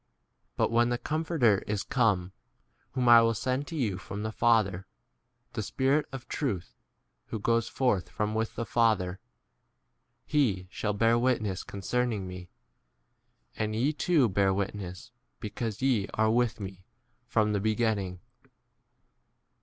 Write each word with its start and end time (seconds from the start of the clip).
d 0.01 0.33
26 0.57 0.57
But 0.57 0.71
when 0.71 0.89
the 0.89 0.97
Comforter 0.97 1.59
is 1.67 1.83
come, 1.83 2.31
whom 2.93 3.07
I' 3.07 3.21
will 3.21 3.35
send 3.35 3.67
to 3.67 3.75
you 3.75 3.99
from 3.99 4.23
the 4.23 4.31
Father, 4.31 4.87
the 5.53 5.61
Spirit 5.61 6.07
of 6.11 6.27
truth 6.27 6.73
who 7.27 7.37
goes 7.39 7.67
forth 7.69 8.09
from 8.09 8.33
with 8.33 8.55
the 8.55 8.65
Father, 8.65 9.19
he 10.25 10.67
shall 10.71 10.93
bear 10.93 11.19
witness 11.19 11.61
concerning 11.63 12.21
2" 12.21 12.25
me; 12.29 12.49
and 13.55 13.75
ye* 13.75 13.93
too 13.93 14.27
bear 14.27 14.51
witness, 14.51 15.11
be 15.39 15.51
cause 15.51 15.83
ye 15.83 16.07
are 16.15 16.31
with 16.31 16.59
me 16.59 16.83
from 17.27 17.53
[the] 17.53 17.59
beginning. 17.59 18.21